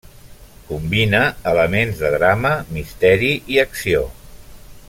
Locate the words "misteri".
2.79-3.33